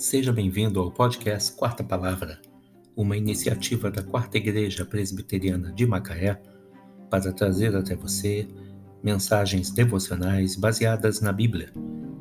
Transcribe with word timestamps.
Seja 0.00 0.32
bem-vindo 0.32 0.80
ao 0.80 0.90
podcast 0.90 1.52
Quarta 1.52 1.84
Palavra, 1.84 2.40
uma 2.96 3.18
iniciativa 3.18 3.90
da 3.90 4.02
Quarta 4.02 4.38
Igreja 4.38 4.82
Presbiteriana 4.82 5.70
de 5.72 5.84
Macaé 5.86 6.40
para 7.10 7.30
trazer 7.34 7.76
até 7.76 7.94
você 7.94 8.48
mensagens 9.02 9.70
devocionais 9.70 10.56
baseadas 10.56 11.20
na 11.20 11.30
Bíblia, 11.34 11.70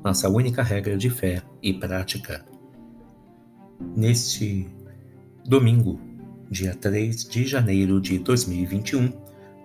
nossa 0.03 0.27
única 0.27 0.61
regra 0.61 0.97
de 0.97 1.09
fé 1.09 1.41
e 1.63 1.73
prática. 1.73 2.45
Neste 3.95 4.67
domingo, 5.45 6.01
dia 6.51 6.75
3 6.75 7.29
de 7.29 7.45
janeiro 7.45 8.01
de 8.01 8.19
2021, 8.19 9.09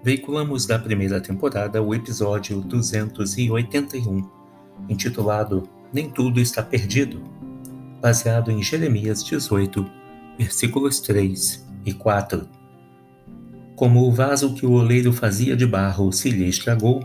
veiculamos 0.04 0.66
da 0.66 0.78
primeira 0.78 1.20
temporada 1.20 1.82
o 1.82 1.92
episódio 1.92 2.60
281, 2.60 4.30
intitulado 4.88 5.68
Nem 5.92 6.08
Tudo 6.08 6.38
Está 6.38 6.62
Perdido 6.62 7.43
baseado 8.04 8.50
em 8.50 8.62
Jeremias 8.62 9.24
18, 9.24 9.90
versículos 10.36 11.00
3 11.00 11.66
e 11.86 11.94
4. 11.94 12.46
Como 13.74 14.06
o 14.06 14.12
vaso 14.12 14.52
que 14.52 14.66
o 14.66 14.72
oleiro 14.72 15.10
fazia 15.10 15.56
de 15.56 15.66
barro 15.66 16.12
se 16.12 16.28
lhe 16.28 16.46
estragou, 16.46 17.02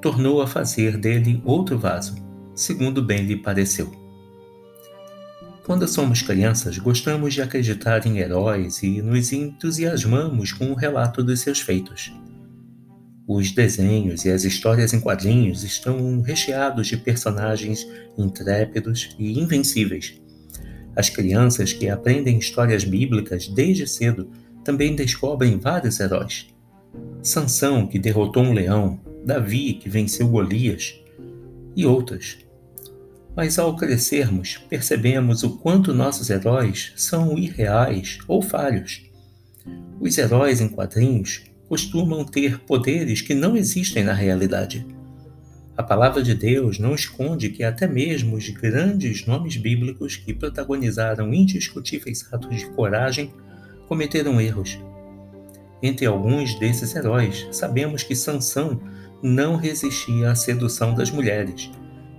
tornou 0.00 0.40
a 0.40 0.46
fazer 0.46 0.96
dele 0.96 1.42
outro 1.44 1.78
vaso, 1.78 2.14
segundo 2.54 3.02
bem 3.02 3.26
lhe 3.26 3.36
pareceu. 3.36 3.94
Quando 5.66 5.86
somos 5.86 6.22
crianças, 6.22 6.78
gostamos 6.78 7.34
de 7.34 7.42
acreditar 7.42 8.06
em 8.06 8.20
heróis 8.20 8.82
e 8.82 9.02
nos 9.02 9.34
entusiasmamos 9.34 10.50
com 10.50 10.72
o 10.72 10.74
relato 10.74 11.22
dos 11.22 11.40
seus 11.40 11.60
feitos. 11.60 12.10
Os 13.26 13.52
desenhos 13.52 14.26
e 14.26 14.30
as 14.30 14.44
histórias 14.44 14.92
em 14.92 15.00
quadrinhos 15.00 15.64
estão 15.64 16.20
recheados 16.20 16.88
de 16.88 16.98
personagens 16.98 17.88
intrépidos 18.18 19.16
e 19.18 19.40
invencíveis. 19.40 20.20
As 20.94 21.08
crianças 21.08 21.72
que 21.72 21.88
aprendem 21.88 22.38
histórias 22.38 22.84
bíblicas 22.84 23.48
desde 23.48 23.86
cedo 23.86 24.30
também 24.62 24.94
descobrem 24.94 25.58
vários 25.58 26.00
heróis. 26.00 26.48
Sansão, 27.22 27.86
que 27.86 27.98
derrotou 27.98 28.42
um 28.42 28.52
leão, 28.52 29.00
Davi, 29.24 29.74
que 29.74 29.88
venceu 29.88 30.28
Golias, 30.28 30.94
e 31.74 31.86
outros. 31.86 32.38
Mas 33.34 33.58
ao 33.58 33.74
crescermos, 33.74 34.58
percebemos 34.68 35.42
o 35.42 35.56
quanto 35.58 35.94
nossos 35.94 36.28
heróis 36.28 36.92
são 36.94 37.38
irreais 37.38 38.18
ou 38.28 38.42
falhos. 38.42 39.02
Os 39.98 40.16
heróis 40.18 40.60
em 40.60 40.68
quadrinhos 40.68 41.42
costumam 41.68 42.24
ter 42.24 42.60
poderes 42.60 43.20
que 43.20 43.34
não 43.34 43.56
existem 43.56 44.04
na 44.04 44.12
realidade. 44.12 44.86
A 45.76 45.82
palavra 45.82 46.22
de 46.22 46.34
Deus 46.34 46.78
não 46.78 46.94
esconde 46.94 47.48
que 47.48 47.64
até 47.64 47.86
mesmo 47.86 48.36
os 48.36 48.48
grandes 48.48 49.26
nomes 49.26 49.56
bíblicos 49.56 50.16
que 50.16 50.32
protagonizaram 50.32 51.34
indiscutíveis 51.34 52.28
atos 52.32 52.58
de 52.58 52.66
coragem 52.66 53.32
cometeram 53.88 54.40
erros. 54.40 54.78
Entre 55.82 56.06
alguns 56.06 56.54
desses 56.58 56.94
heróis, 56.94 57.46
sabemos 57.50 58.02
que 58.02 58.14
Sansão 58.14 58.80
não 59.22 59.56
resistia 59.56 60.30
à 60.30 60.34
sedução 60.34 60.94
das 60.94 61.10
mulheres 61.10 61.70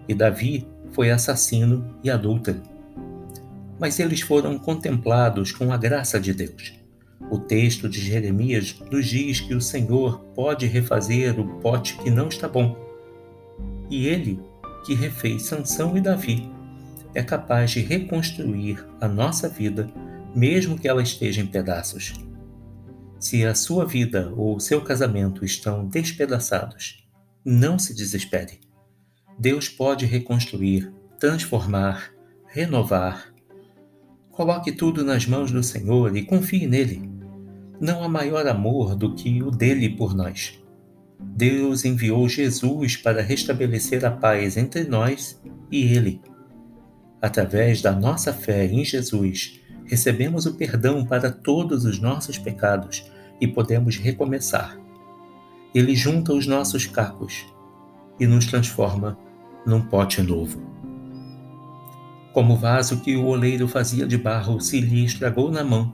e 0.07 0.13
Davi 0.13 0.67
foi 0.91 1.11
assassino 1.11 1.95
e 2.03 2.09
adúltero. 2.09 2.61
Mas 3.79 3.99
eles 3.99 4.21
foram 4.21 4.57
contemplados 4.57 5.51
com 5.51 5.71
a 5.71 5.77
graça 5.77 6.19
de 6.19 6.33
Deus. 6.33 6.73
O 7.29 7.39
texto 7.39 7.89
de 7.89 7.99
Jeremias 7.99 8.79
nos 8.91 9.07
diz 9.07 9.39
que 9.39 9.55
o 9.55 9.61
Senhor 9.61 10.19
pode 10.35 10.67
refazer 10.67 11.39
o 11.39 11.59
pote 11.59 11.97
que 11.97 12.09
não 12.09 12.27
está 12.27 12.47
bom. 12.47 12.77
E 13.89 14.07
ele, 14.07 14.39
que 14.85 14.93
refez 14.93 15.43
Sansão 15.43 15.97
e 15.97 16.01
Davi, 16.01 16.49
é 17.13 17.23
capaz 17.23 17.71
de 17.71 17.79
reconstruir 17.79 18.85
a 19.01 19.07
nossa 19.07 19.49
vida, 19.49 19.89
mesmo 20.35 20.77
que 20.77 20.87
ela 20.87 21.01
esteja 21.01 21.41
em 21.41 21.47
pedaços. 21.47 22.13
Se 23.19 23.43
a 23.43 23.55
sua 23.55 23.85
vida 23.85 24.31
ou 24.35 24.57
o 24.57 24.59
seu 24.59 24.81
casamento 24.81 25.43
estão 25.43 25.87
despedaçados, 25.87 27.07
não 27.43 27.79
se 27.79 27.95
desespere. 27.95 28.59
Deus 29.39 29.67
pode 29.67 30.05
reconstruir, 30.05 30.93
transformar, 31.19 32.11
renovar. 32.47 33.33
Coloque 34.31 34.71
tudo 34.71 35.03
nas 35.03 35.25
mãos 35.25 35.51
do 35.51 35.63
Senhor 35.63 36.15
e 36.15 36.23
confie 36.23 36.67
nele 36.67 37.14
não 37.79 38.03
há 38.03 38.09
maior 38.09 38.47
amor 38.47 38.95
do 38.95 39.13
que 39.13 39.41
o 39.43 39.51
dele 39.51 39.89
por 39.89 40.15
nós. 40.15 40.59
Deus 41.19 41.85
enviou 41.85 42.27
Jesus 42.27 42.97
para 42.97 43.21
restabelecer 43.21 44.05
a 44.05 44.11
paz 44.11 44.57
entre 44.57 44.83
nós 44.83 45.41
e 45.71 45.83
ele. 45.83 46.21
Através 47.21 47.81
da 47.81 47.91
nossa 47.91 48.31
fé 48.31 48.65
em 48.65 48.83
Jesus, 48.83 49.59
recebemos 49.85 50.45
o 50.45 50.55
perdão 50.55 51.05
para 51.05 51.31
todos 51.31 51.85
os 51.85 51.99
nossos 51.99 52.37
pecados 52.37 53.09
e 53.39 53.47
podemos 53.47 53.97
recomeçar. 53.97 54.79
Ele 55.73 55.95
junta 55.95 56.33
os 56.33 56.47
nossos 56.47 56.85
cacos 56.85 57.45
e 58.19 58.25
nos 58.25 58.45
transforma 58.45 59.17
num 59.65 59.81
pote 59.81 60.21
novo. 60.21 60.61
Como 62.31 62.53
o 62.53 62.57
vaso 62.57 63.01
que 63.01 63.15
o 63.15 63.25
oleiro 63.25 63.67
fazia 63.67 64.05
de 64.05 64.17
barro 64.17 64.59
se 64.59 64.79
lhe 64.79 65.03
estragou 65.03 65.49
na 65.51 65.63
mão, 65.63 65.93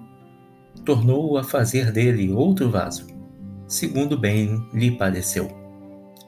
tornou 0.85 1.37
a 1.37 1.43
fazer 1.43 1.91
dele 1.91 2.31
outro 2.31 2.69
vaso, 2.69 3.07
segundo 3.67 4.17
bem 4.17 4.61
lhe 4.73 4.91
pareceu. 4.91 5.49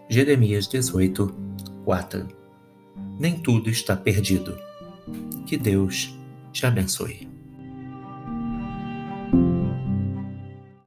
Jeremias 0.10 0.68
18, 0.68 1.34
4 1.86 2.28
Nem 3.20 3.40
tudo 3.40 3.70
está 3.70 3.96
perdido. 3.96 4.58
Que 5.46 5.58
Deus 5.58 6.18
te 6.52 6.66
abençoe. 6.66 7.33